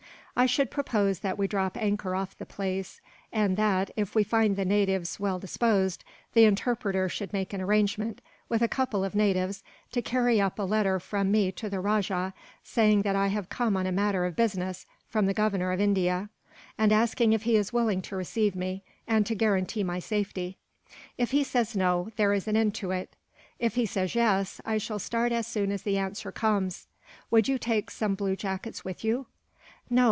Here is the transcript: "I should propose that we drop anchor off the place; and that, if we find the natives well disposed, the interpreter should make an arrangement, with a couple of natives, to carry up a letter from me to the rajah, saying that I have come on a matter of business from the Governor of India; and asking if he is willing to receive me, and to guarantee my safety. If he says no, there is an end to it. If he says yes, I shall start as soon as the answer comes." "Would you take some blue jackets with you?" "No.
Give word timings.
"I 0.33 0.45
should 0.47 0.71
propose 0.71 1.19
that 1.19 1.37
we 1.37 1.45
drop 1.47 1.77
anchor 1.77 2.15
off 2.15 2.35
the 2.37 2.47
place; 2.47 2.99
and 3.31 3.57
that, 3.57 3.91
if 3.95 4.15
we 4.15 4.23
find 4.23 4.55
the 4.55 4.65
natives 4.65 5.19
well 5.19 5.37
disposed, 5.37 6.03
the 6.33 6.45
interpreter 6.45 7.07
should 7.09 7.31
make 7.33 7.53
an 7.53 7.61
arrangement, 7.61 8.21
with 8.49 8.63
a 8.63 8.67
couple 8.69 9.03
of 9.03 9.13
natives, 9.13 9.61
to 9.91 10.01
carry 10.01 10.41
up 10.41 10.57
a 10.57 10.63
letter 10.63 10.99
from 10.99 11.29
me 11.29 11.51
to 11.51 11.69
the 11.69 11.79
rajah, 11.81 12.33
saying 12.63 13.03
that 13.03 13.15
I 13.15 13.27
have 13.27 13.49
come 13.49 13.77
on 13.77 13.85
a 13.85 13.91
matter 13.91 14.25
of 14.25 14.35
business 14.35 14.87
from 15.05 15.27
the 15.27 15.33
Governor 15.35 15.73
of 15.73 15.81
India; 15.81 16.29
and 16.75 16.91
asking 16.93 17.33
if 17.33 17.43
he 17.43 17.55
is 17.55 17.73
willing 17.73 18.01
to 18.03 18.15
receive 18.15 18.55
me, 18.55 18.83
and 19.05 19.27
to 19.27 19.35
guarantee 19.35 19.83
my 19.83 19.99
safety. 19.99 20.57
If 21.19 21.31
he 21.31 21.43
says 21.43 21.75
no, 21.75 22.09
there 22.15 22.33
is 22.33 22.47
an 22.47 22.57
end 22.57 22.73
to 22.75 22.89
it. 22.89 23.15
If 23.59 23.75
he 23.75 23.85
says 23.85 24.15
yes, 24.15 24.59
I 24.65 24.79
shall 24.79 24.97
start 24.97 25.31
as 25.33 25.45
soon 25.45 25.71
as 25.71 25.83
the 25.83 25.99
answer 25.99 26.31
comes." 26.31 26.87
"Would 27.29 27.47
you 27.47 27.59
take 27.59 27.91
some 27.91 28.15
blue 28.15 28.35
jackets 28.37 28.83
with 28.83 29.03
you?" 29.03 29.27
"No. 29.27 29.27